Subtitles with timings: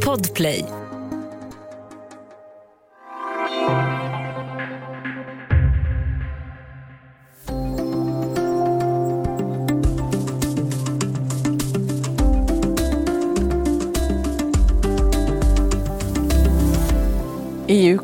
[0.00, 0.85] Podplay.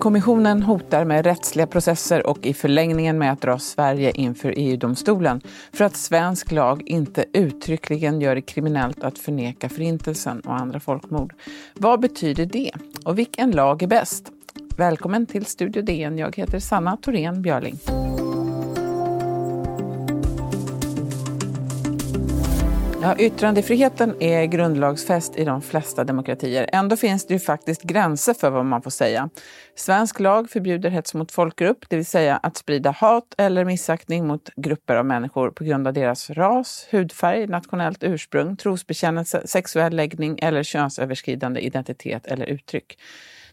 [0.03, 5.41] EU-kommissionen hotar med rättsliga processer och i förlängningen med att dra Sverige inför EU-domstolen
[5.73, 11.35] för att svensk lag inte uttryckligen gör det kriminellt att förneka Förintelsen och andra folkmord.
[11.75, 12.73] Vad betyder det?
[13.05, 14.31] Och vilken lag är bäst?
[14.77, 16.19] Välkommen till Studio DN.
[16.19, 17.79] Jag heter Sanna Thorén Björling.
[23.05, 26.71] Ja, yttrandefriheten är grundlagsfäst i de flesta demokratier.
[26.73, 29.29] Ändå finns det ju faktiskt gränser för vad man får säga.
[29.75, 34.51] Svensk lag förbjuder hets mot folkgrupp, det vill säga att sprida hat eller missaktning mot
[34.57, 40.63] grupper av människor på grund av deras ras, hudfärg, nationellt ursprung, trosbekännelse, sexuell läggning eller
[40.63, 42.99] könsöverskridande identitet eller uttryck.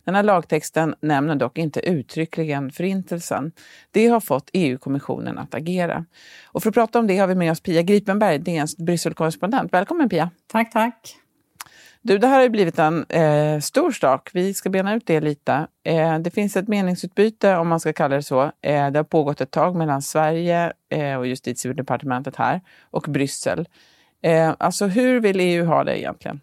[0.04, 3.52] Den här lagtexten nämner dock inte uttryckligen Förintelsen.
[3.92, 6.06] Det har fått EU-kommissionen att agera.
[6.46, 9.74] Och för att prata om det har vi med oss Pia Gripenberg, DNs Brysselkorrespondent.
[9.74, 10.30] Välkommen Pia!
[10.48, 11.16] Tack, tack!
[12.02, 14.30] Du, det här har ju blivit en eh, stor sak.
[14.34, 15.68] Vi ska bena ut det lite.
[15.84, 18.42] Eh, det finns ett meningsutbyte, om man ska kalla det så.
[18.44, 23.68] Eh, det har pågått ett tag mellan Sverige eh, och justitiedepartementet här och Bryssel.
[24.22, 26.40] Eh, alltså hur vill EU ha det egentligen?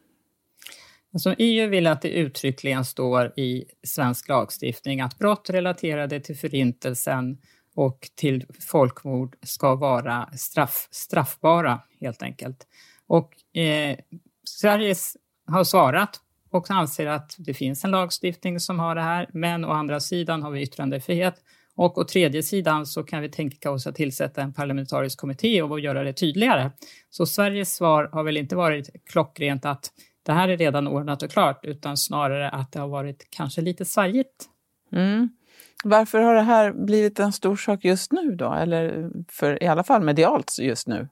[1.17, 7.39] Alltså EU vill att det uttryckligen står i svensk lagstiftning att brott relaterade till Förintelsen
[7.75, 12.67] och till folkmord ska vara straff, straffbara, helt enkelt.
[13.07, 13.97] Och eh,
[14.45, 14.95] Sverige
[15.47, 19.71] har svarat och anser att det finns en lagstiftning som har det här, men å
[19.71, 21.35] andra sidan har vi yttrandefrihet.
[21.77, 25.81] Och å tredje sidan så kan vi tänka oss att tillsätta en parlamentarisk kommitté och
[25.81, 26.71] göra det tydligare.
[27.11, 29.91] Så Sveriges svar har väl inte varit klockrent att
[30.27, 33.85] det här är redan ordnat och klart, utan snarare att det har varit kanske lite
[33.85, 34.45] svajigt.
[34.93, 35.29] Mm.
[35.85, 38.53] Varför har det här blivit en stor sak just nu då?
[38.53, 41.09] Eller för, i alla fall medialt just nu?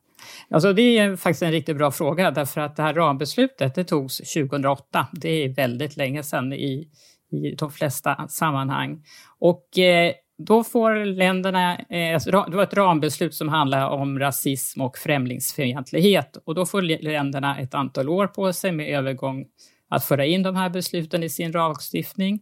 [0.51, 4.17] Alltså det är faktiskt en riktigt bra fråga därför att det här rambeslutet det togs
[4.17, 5.07] 2008.
[5.13, 6.89] Det är väldigt länge sedan i,
[7.31, 9.05] i de flesta sammanhang.
[9.39, 14.81] Och eh, då får länderna, eh, alltså, det var ett rambeslut som handlar om rasism
[14.81, 19.45] och främlingsfientlighet och då får länderna ett antal år på sig med övergång
[19.89, 22.41] att föra in de här besluten i sin lagstiftning.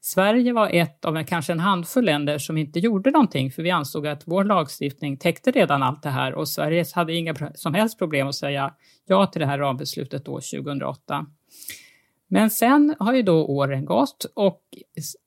[0.00, 3.70] Sverige var ett av en, kanske en handfull länder som inte gjorde någonting för vi
[3.70, 7.98] ansåg att vår lagstiftning täckte redan allt det här och Sverige hade inga som helst
[7.98, 8.74] problem att säga
[9.06, 11.26] ja till det här rambeslutet då 2008.
[12.34, 14.60] Men sen har ju då åren gått och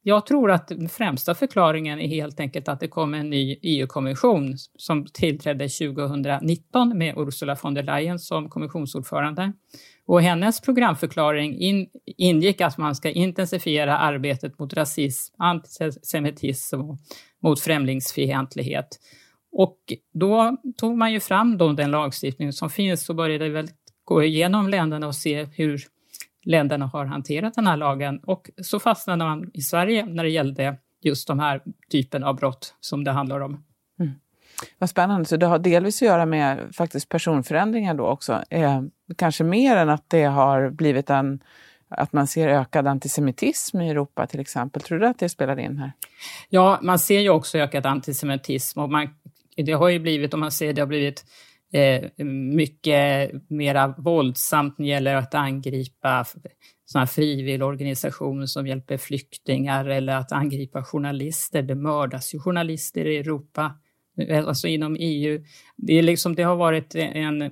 [0.04, 4.56] jag tror att den främsta förklaringen är helt enkelt att det kom en ny EU-kommission
[4.78, 9.54] som tillträdde 2019 med Ursula von der Leyen som kommissionsordförande.
[10.06, 16.98] Och hennes programförklaring in, ingick att man ska intensifiera arbetet mot rasism, antisemitism och
[17.44, 19.00] mot främlingsfientlighet.
[19.52, 19.78] Och
[20.14, 23.68] då tog man ju fram då den lagstiftning som finns och började väl
[24.04, 25.97] gå igenom länderna och se hur
[26.48, 30.78] länderna har hanterat den här lagen och så fastnade man i Sverige när det gällde
[31.02, 33.64] just de här typen av brott som det handlar om.
[34.00, 34.12] Mm.
[34.78, 38.44] Vad spännande, så det har delvis att göra med faktiskt personförändringar då också.
[38.50, 38.82] Eh,
[39.16, 41.40] kanske mer än att det har blivit en
[41.90, 44.82] att man ser ökad antisemitism i Europa till exempel.
[44.82, 45.92] Tror du att det spelar in här?
[46.50, 49.10] Ja, man ser ju också ökad antisemitism och man,
[49.56, 51.26] det har ju blivit, om man ser det har blivit
[51.74, 56.26] eh, mycket mera våldsamt när det gäller att angripa
[56.86, 61.62] sådana frivilligorganisationer som hjälper flyktingar eller att angripa journalister.
[61.62, 63.76] Det mördas ju journalister i Europa,
[64.28, 65.44] eh, alltså inom EU.
[65.76, 67.42] Det, är liksom, det har varit en...
[67.42, 67.50] Eh,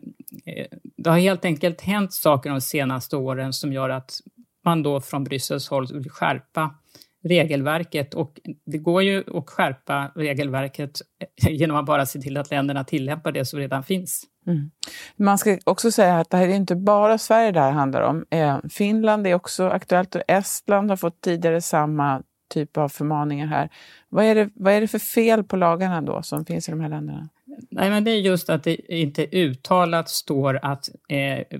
[0.98, 4.20] det har helt enkelt hänt saker de senaste åren som gör att
[4.66, 6.76] man då från Bryssels håll vill skärpa
[7.26, 10.92] regelverket och det går ju att skärpa regelverket
[11.50, 14.24] genom att bara se till att länderna tillämpar det som redan finns.
[14.48, 14.72] Mm.
[15.18, 18.26] Man ska också säga att det här är inte bara Sverige det här handlar om.
[18.30, 22.24] Eh, Finland är också aktuellt och Estland har fått tidigare samma
[22.54, 23.70] typ av förmaningar här.
[24.10, 26.82] Vad är det, vad är det för fel på lagarna då som finns i de
[26.82, 27.30] här länderna?
[27.72, 31.60] Nej, men det är just att det inte uttalat står att, eh,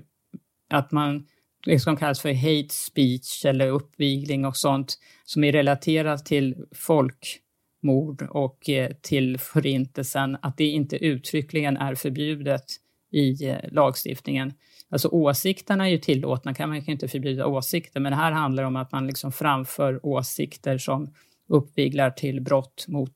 [0.70, 1.26] att man
[1.64, 8.22] det som kallas för hate speech eller uppvigling och sånt som är relaterat till folkmord
[8.30, 12.64] och eh, till förintelsen, att det inte uttryckligen är förbjudet
[13.12, 14.52] i eh, lagstiftningen.
[14.90, 18.62] Alltså åsikterna är ju tillåtna, kan man kan inte förbjuda åsikter, men det här handlar
[18.62, 21.14] om att man liksom framför åsikter som
[21.48, 23.12] uppviglar till brott mot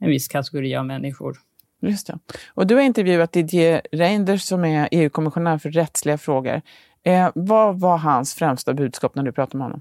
[0.00, 1.36] en viss kategori av människor.
[1.82, 2.18] Just det.
[2.46, 6.62] Och du har intervjuat Didier Reinders som är EU-kommissionär för rättsliga frågor.
[7.04, 9.80] Eh, vad var hans främsta budskap när du pratade med honom?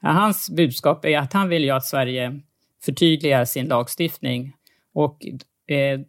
[0.00, 2.40] Ja, hans budskap är att han vill ju att Sverige
[2.84, 4.52] förtydligar sin lagstiftning
[4.94, 5.18] och
[5.66, 6.00] Eh,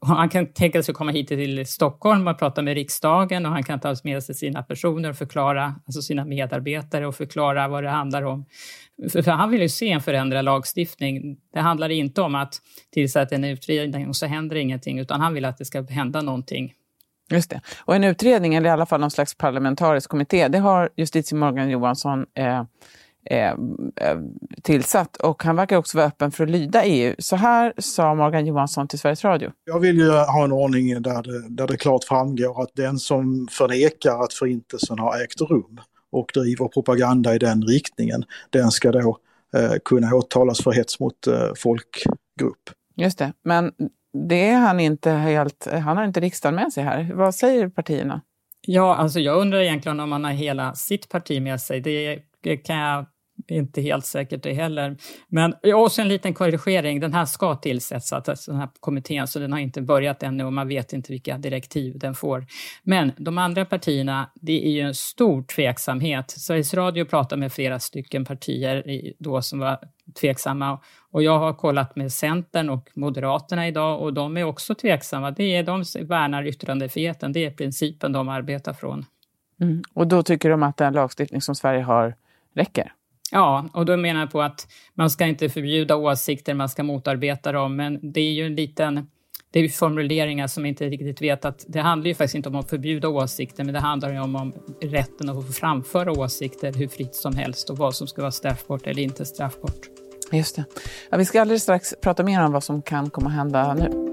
[0.00, 3.62] han kan tänka sig att komma hit till Stockholm och prata med riksdagen och han
[3.62, 7.90] kan ta med sig sina personer och förklara, alltså sina medarbetare och förklara vad det
[7.90, 8.44] handlar om.
[9.10, 11.36] För, för han vill ju se en förändrad lagstiftning.
[11.52, 12.54] Det handlar inte om att
[12.92, 16.72] tillsätta en utredning och så händer ingenting, utan han vill att det ska hända någonting.
[17.30, 17.60] Just det.
[17.78, 21.70] Och en utredning, eller i alla fall någon slags parlamentarisk kommitté, det har justitie Morgan
[21.70, 22.62] Johansson eh,
[23.30, 23.50] Eh,
[23.96, 24.18] eh,
[24.62, 27.14] tillsatt och han verkar också vara öppen för att lyda EU.
[27.18, 29.52] Så här sa Morgan Johansson till Sveriges Radio.
[29.64, 33.48] Jag vill ju ha en ordning där det, där det klart framgår att den som
[33.50, 35.80] förnekar att förintelsen har ägt rum
[36.12, 39.18] och driver propaganda i den riktningen, den ska då
[39.56, 42.70] eh, kunna åtalas för hets mot eh, folkgrupp.
[42.96, 43.72] Just det, men
[44.28, 47.10] det är han inte helt, han har inte riksdagen med sig här.
[47.14, 48.20] Vad säger partierna?
[48.60, 51.80] Ja, alltså jag undrar egentligen om han har hela sitt parti med sig.
[52.42, 53.06] Det kan jag
[53.48, 54.96] inte helt säkert det heller.
[55.28, 59.52] Men också en liten korrigering, den här ska tillsättas, alltså, den här kommittén, så den
[59.52, 62.46] har inte börjat ännu och man vet inte vilka direktiv den får.
[62.82, 66.30] Men de andra partierna, det är ju en stor tveksamhet.
[66.30, 69.78] Sveriges Radio pratar med flera stycken partier då som var
[70.14, 70.78] tveksamma
[71.10, 75.30] och jag har kollat med Centern och Moderaterna idag och de är också tveksamma.
[75.30, 79.04] Det är, de värnar yttrandefriheten, det är principen de arbetar från.
[79.60, 79.82] Mm.
[79.92, 82.14] Och då tycker de att den lagstiftning som Sverige har
[82.54, 82.92] räcker?
[83.32, 87.52] Ja, och då menar jag på att man ska inte förbjuda åsikter, man ska motarbeta
[87.52, 89.06] dem, men det är ju en liten
[89.50, 92.70] det är formuleringar som inte riktigt vet att det handlar ju faktiskt inte om att
[92.70, 97.14] förbjuda åsikter, men det handlar ju om, om rätten att få framföra åsikter hur fritt
[97.14, 99.95] som helst och vad som ska vara straffbart eller inte straffbart.
[100.32, 100.64] Just det.
[101.10, 104.06] Ja, vi ska alldeles strax prata mer om vad som kan komma att hända nu.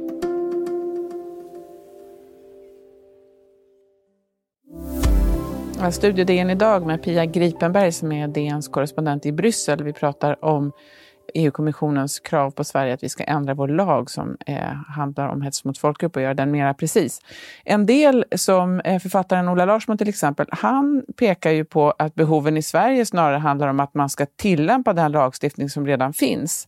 [5.92, 9.83] Studio DN idag med Pia Gripenberg som är DNs korrespondent i Bryssel.
[9.83, 10.71] Vi pratar om
[11.33, 14.63] EU-kommissionens krav på Sverige att vi ska ändra vår lag som eh,
[14.95, 17.21] handlar om hets mot folkgrupp och göra den mera precis.
[17.63, 22.57] En del, som eh, författaren Ola Larsson till exempel, han pekar ju på att behoven
[22.57, 26.67] i Sverige snarare handlar om att man ska tillämpa den lagstiftning som redan finns.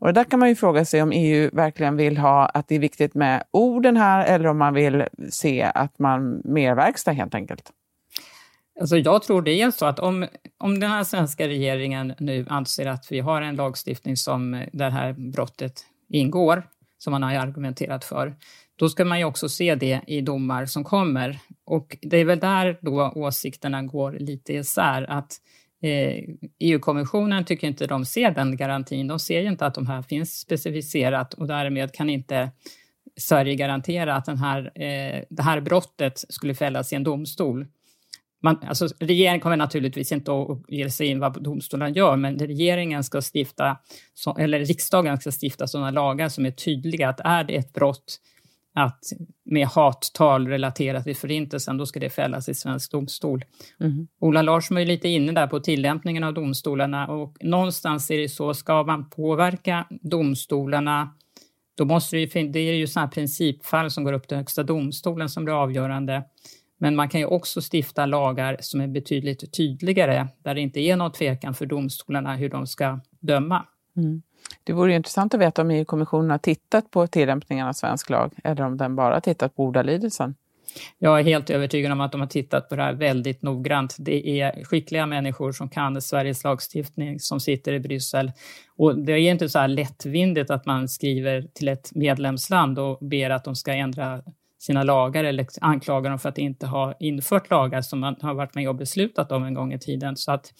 [0.00, 2.78] Och där kan man ju fråga sig om EU verkligen vill ha att det är
[2.78, 7.72] viktigt med orden här eller om man vill se att man mer verkstad helt enkelt.
[8.80, 10.26] Alltså jag tror det är så att om,
[10.58, 15.12] om den här svenska regeringen nu anser att vi har en lagstiftning som det här
[15.12, 16.62] brottet ingår,
[16.98, 18.34] som man har argumenterat för,
[18.76, 21.38] då ska man ju också se det i domar som kommer.
[21.64, 25.32] Och det är väl där då åsikterna går lite isär, att
[25.82, 26.24] eh,
[26.58, 29.08] EU-kommissionen tycker inte de ser den garantin.
[29.08, 32.50] De ser ju inte att de här finns specificerat och därmed kan inte
[33.16, 37.66] Sverige garantera att den här, eh, det här brottet skulle fällas i en domstol
[38.42, 43.04] man, alltså, regeringen kommer naturligtvis inte att ge sig in vad domstolen gör, men regeringen
[43.04, 43.76] ska stifta,
[44.38, 48.20] eller riksdagen ska stifta sådana lagar som är tydliga att är det ett brott
[48.74, 49.04] att
[49.44, 53.44] med hattal relaterat till Förintelsen, då ska det fällas i svensk domstol.
[53.80, 54.08] Mm.
[54.20, 58.54] Ola Larsson är lite inne där på tillämpningen av domstolarna och någonstans är det så,
[58.54, 61.14] ska man påverka domstolarna,
[61.76, 65.28] då måste det ju, det är ju sådana principfall som går upp till Högsta domstolen
[65.28, 66.24] som blir avgörande.
[66.82, 70.96] Men man kan ju också stifta lagar som är betydligt tydligare, där det inte är
[70.96, 73.66] någon tvekan för domstolarna hur de ska döma.
[73.96, 74.22] Mm.
[74.64, 78.64] Det vore intressant att veta om EU-kommissionen har tittat på tillämpningen av svensk lag, eller
[78.64, 80.34] om den bara tittat på ordalydelsen.
[80.98, 83.96] Jag är helt övertygad om att de har tittat på det här väldigt noggrant.
[83.98, 88.32] Det är skickliga människor som kan Sveriges lagstiftning som sitter i Bryssel.
[88.76, 93.30] Och det är inte så här lättvindigt att man skriver till ett medlemsland och ber
[93.30, 94.22] att de ska ändra
[94.60, 98.54] sina lagar eller anklagar dem för att inte ha infört lagar som man har varit
[98.54, 100.16] med och beslutat om en gång i tiden.
[100.16, 100.52] Så att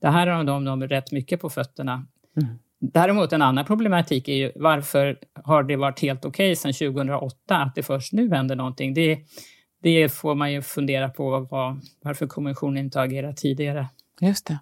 [0.00, 2.06] det här har de, de rätt mycket på fötterna.
[2.42, 2.58] Mm.
[2.80, 7.56] Däremot en annan problematik är ju varför har det varit helt okej okay sedan 2008
[7.56, 8.94] att det först nu händer någonting?
[8.94, 9.18] Det,
[9.82, 13.86] det får man ju fundera på vad, varför kommissionen inte har agerat tidigare.
[14.20, 14.58] Just det.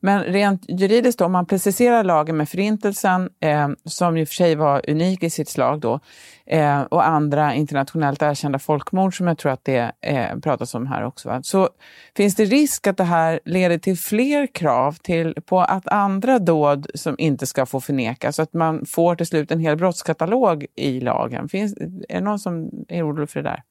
[0.00, 4.34] Men rent juridiskt, då, om man preciserar lagen med Förintelsen, eh, som i och för
[4.34, 6.00] sig var unik i sitt slag då,
[6.46, 11.04] eh, och andra internationellt erkända folkmord som jag tror att det eh, pratas om här
[11.04, 11.42] också, va?
[11.42, 11.68] så
[12.16, 16.86] finns det risk att det här leder till fler krav till, på att andra dåd
[16.94, 21.00] som inte ska få förnekas, så att man får till slut en hel brottskatalog i
[21.00, 21.48] lagen.
[21.48, 21.76] Finns,
[22.08, 23.62] är det någon som är orolig för det där?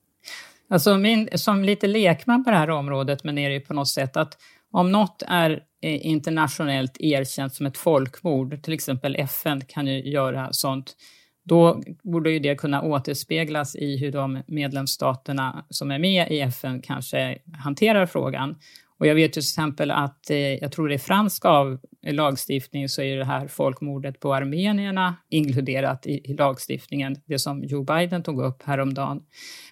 [0.70, 3.90] Alltså min, som lite lekman på det här området, men är det ju på något
[3.90, 4.38] sätt att
[4.72, 10.54] om något är eh, internationellt erkänt som ett folkmord, till exempel FN kan ju göra
[10.54, 10.96] sånt,
[11.46, 16.82] då borde ju det kunna återspeglas i hur de medlemsstaterna som är med i FN
[16.82, 18.56] kanske hanterar frågan.
[19.00, 22.14] Och jag vet ju till exempel att, eh, jag tror det är fransk av eh,
[22.14, 27.84] lagstiftning, så är det här folkmordet på armenierna inkluderat i, i lagstiftningen, det som Joe
[27.84, 29.22] Biden tog upp häromdagen.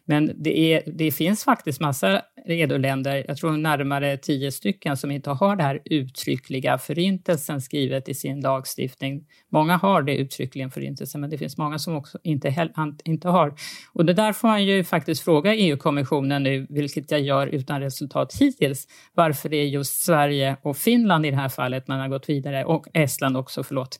[0.05, 5.29] Men det, är, det finns faktiskt massa redoländer, jag tror närmare tio stycken, som inte
[5.29, 9.25] har det här uttryckliga förintelsen skrivet i sin lagstiftning.
[9.51, 12.69] Många har det uttryckligen förintelsen, men det finns många som också inte,
[13.03, 13.53] inte har.
[13.93, 18.35] Och det där får man ju faktiskt fråga EU-kommissionen nu, vilket jag gör utan resultat
[18.39, 22.29] hittills, varför det är just Sverige och Finland i det här fallet man har gått
[22.29, 23.99] vidare, och Estland också, förlåt.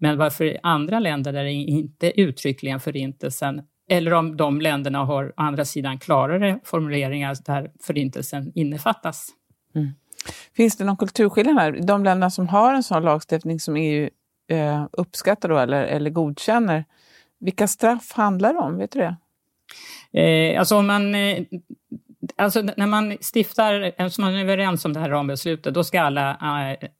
[0.00, 5.32] Men varför andra länder där det inte uttryckligen förintelsen eller om de länderna har å
[5.36, 9.28] andra sidan klarare formuleringar där förintelsen innefattas.
[9.74, 9.90] Mm.
[10.56, 11.72] Finns det någon kulturskillnad här?
[11.72, 14.10] De länder som har en sån lagstiftning som EU
[14.50, 16.84] eh, uppskattar då, eller, eller godkänner,
[17.40, 18.78] vilka straff handlar det om?
[18.78, 19.16] Vet du det?
[20.20, 21.44] Eh, alltså om man eh,
[22.36, 26.36] Alltså när man stiftar, eftersom man är överens om det här rambeslutet, då ska alla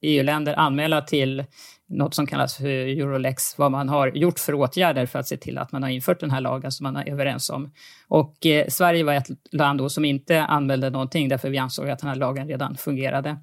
[0.00, 1.44] EU-länder anmäla till
[1.92, 5.58] något som kallas för Eurolex, vad man har gjort för åtgärder för att se till
[5.58, 7.70] att man har infört den här lagen som man är överens om.
[8.08, 11.98] Och eh, Sverige var ett land då som inte anmälde någonting därför vi ansåg att
[11.98, 13.36] den här lagen redan fungerade.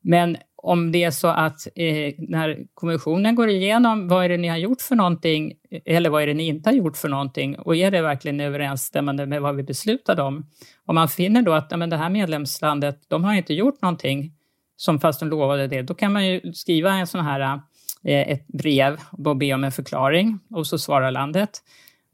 [0.00, 4.48] Men om det är så att eh, när kommissionen går igenom vad är det ni
[4.48, 5.52] har gjort för någonting
[5.84, 9.26] eller vad är det ni inte har gjort för någonting och är det verkligen överensstämmande
[9.26, 10.46] med vad vi beslutade om?
[10.86, 14.32] Om man finner då att men det här medlemslandet, de har inte gjort någonting
[14.76, 17.58] som fast de lovade det, då kan man ju skriva en sån här eh,
[18.06, 21.50] Eh, ett brev och be om en förklaring och så svarar landet.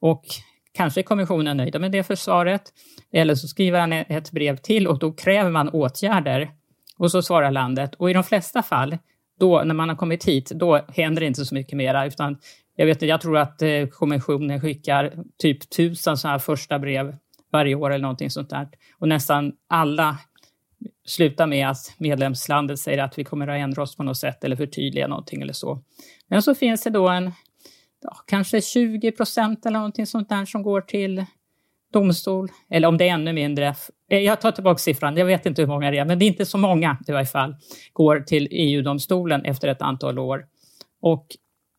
[0.00, 0.25] Och
[0.72, 2.62] kanske är kommissionen nöjda med det försvaret
[3.12, 6.50] eller så skriver han ett brev till och då kräver man åtgärder
[6.99, 7.94] och så svarar landet.
[7.94, 8.99] Och i de flesta fall,
[9.40, 12.06] då, när man har kommit hit, då händer det inte så mycket mera.
[12.06, 12.38] Utan
[12.76, 17.16] jag, vet, jag tror att eh, kommissionen skickar typ tusen sådana här första brev
[17.52, 18.68] varje år eller någonting sånt där.
[18.99, 20.18] Och nästan alla
[21.04, 24.56] slutar med att medlemslandet säger att vi kommer att ändra oss på något sätt eller
[24.56, 25.82] förtydliga någonting eller så.
[26.28, 27.32] Men så finns det då en
[28.02, 31.24] ja, kanske 20 procent eller någonting sånt där som går till
[31.92, 33.74] domstol, eller om det är ännu mindre.
[34.10, 36.26] Eh, jag tar tillbaka siffran, jag vet inte hur många det är, men det är
[36.26, 37.56] inte så många i varje fall,
[37.92, 40.44] går till EU-domstolen efter ett antal år.
[41.00, 41.26] Och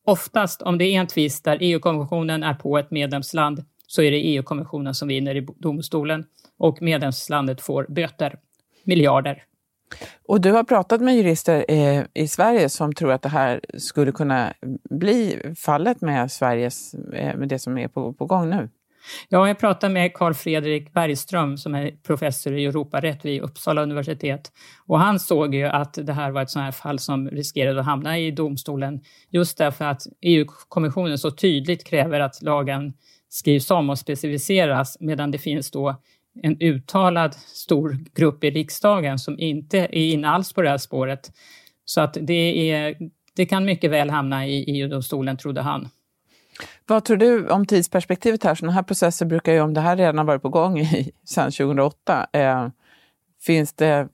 [0.06, 4.16] oftast, om det är en tvist där EU-kommissionen är på ett medlemsland, så är det
[4.16, 6.24] EU-kommissionen som vinner i domstolen
[6.58, 8.38] och medlemslandet får böter,
[8.86, 9.42] miljarder.
[10.28, 14.12] Och du har pratat med jurister eh, i Sverige som tror att det här skulle
[14.12, 14.52] kunna
[14.90, 18.68] bli fallet med Sveriges, eh, med det som är på, på gång nu?
[19.28, 24.52] Ja, jag pratade med Carl Fredrik Bergström som är professor i Europarätt vid Uppsala universitet.
[24.86, 27.86] Och han såg ju att det här var ett sådant här fall som riskerade att
[27.86, 29.00] hamna i domstolen
[29.30, 32.92] just därför att EU-kommissionen så tydligt kräver att lagen
[33.28, 36.00] skrivs om och specificeras medan det finns då
[36.42, 41.32] en uttalad stor grupp i riksdagen som inte är inne alls på det här spåret.
[41.84, 42.96] Så att det, är,
[43.36, 45.88] det kan mycket väl hamna i EU-domstolen, trodde han.
[46.86, 48.54] Vad tror du om tidsperspektivet här?
[48.54, 51.50] Sådana här processer brukar ju, om det här redan har varit på gång i, sedan
[51.50, 52.68] 2008, eh,
[53.42, 54.08] finns det,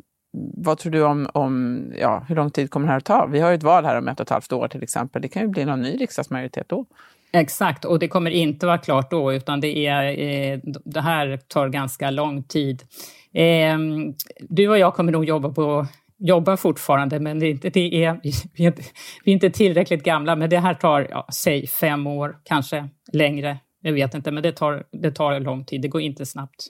[0.56, 3.26] vad tror du om, om ja, hur lång tid kommer det här att ta?
[3.26, 5.22] Vi har ju ett val här om ett och ett halvt år till exempel.
[5.22, 6.86] Det kan ju bli någon ny riksdagsmajoritet då.
[7.32, 11.68] Exakt, och det kommer inte vara klart då, utan det, är, eh, det här tar
[11.68, 12.82] ganska lång tid.
[13.34, 15.86] Ehm, du och jag kommer nog jobba på
[16.20, 18.82] jobbar fortfarande, men det är inte, det är, vi, är inte,
[19.24, 20.36] vi är inte tillräckligt gamla.
[20.36, 23.58] Men det här tar, ja, säg fem år, kanske längre.
[23.82, 25.82] Jag vet inte, men det tar, det tar lång tid.
[25.82, 26.66] Det går inte snabbt.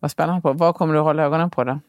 [0.00, 0.42] Vad spännande.
[0.42, 0.52] på.
[0.52, 1.80] Vad kommer du att hålla ögonen på då?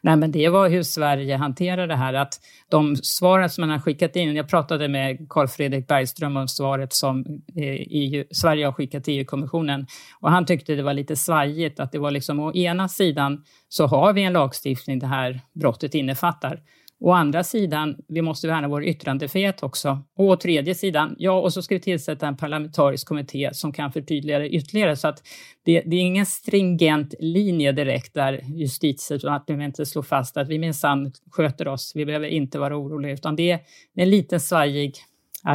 [0.00, 2.14] Nej, men det var hur Sverige hanterar det här.
[2.14, 2.40] Att
[2.70, 6.92] de svaren som man har skickat in, jag pratade med Carl Fredrik Bergström om svaret
[6.92, 7.24] som
[7.56, 9.86] eh, EU, Sverige har skickat till EU-kommissionen
[10.20, 13.86] och han tyckte det var lite svajigt att det var liksom å ena sidan så
[13.86, 16.60] har vi en lagstiftning det här brottet innefattar
[17.00, 20.02] Å andra sidan, vi måste värna vår yttrandefrihet också.
[20.16, 23.92] Och å tredje sidan, ja, och så ska vi tillsätta en parlamentarisk kommitté som kan
[23.92, 24.96] förtydliga det ytterligare.
[24.96, 25.22] Så att
[25.64, 31.68] det, det är ingen stringent linje direkt där justitiedepartementet slår fast att vi minsann sköter
[31.68, 33.60] oss, vi behöver inte vara oroliga, utan det är
[33.96, 34.94] en liten svajig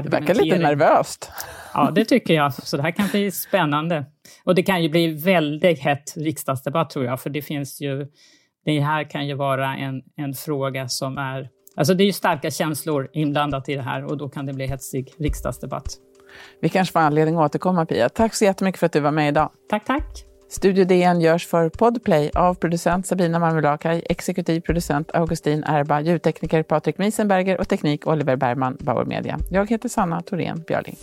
[0.04, 1.32] det verkar lite nervöst.
[1.74, 2.54] Ja, det tycker jag.
[2.54, 4.06] Så det här kan bli spännande.
[4.44, 8.08] Och det kan ju bli väldigt hett riksdagsdebatt tror jag, för det finns ju
[8.66, 11.50] det här kan ju vara en, en fråga som är...
[11.76, 14.68] Alltså det är ju starka känslor inblandat i det här och då kan det bli
[14.68, 15.98] hetsig riksdagsdebatt.
[16.62, 18.10] Vi kanske får anledning att återkomma, Pia.
[18.10, 19.50] Tack så jättemycket för att du var med idag.
[19.70, 20.26] Tack, tack.
[20.50, 26.98] Studio DN görs för Podplay av producent Sabina Marmelakai, exekutiv producent Augustin Erba, ljudtekniker Patrik
[26.98, 29.40] Miesenberger och teknik Oliver Bergman, Bauer Media.
[29.52, 30.96] Jag heter Sanna Thorén Björling.